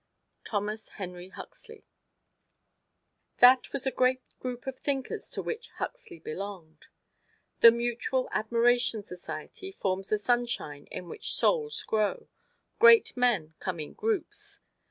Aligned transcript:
Thomas 0.43 0.89
Henry 0.97 1.29
Huxley 1.29 1.85
THOMAS 3.37 3.37
H. 3.37 3.37
HUXLEY 3.37 3.37
That 3.67 3.71
was 3.71 3.85
a 3.85 3.91
great 3.91 4.39
group 4.39 4.65
of 4.65 4.79
thinkers 4.79 5.29
to 5.29 5.43
which 5.43 5.69
Huxley 5.75 6.17
belonged. 6.17 6.87
The 7.59 7.69
Mutual 7.69 8.27
Admiration 8.31 9.03
Society 9.03 9.71
forms 9.71 10.09
the 10.09 10.17
sunshine 10.17 10.87
in 10.89 11.07
which 11.07 11.35
souls 11.35 11.83
grow 11.83 12.27
great 12.79 13.15
men 13.15 13.53
come 13.59 13.79
in 13.79 13.93
groups. 13.93 14.59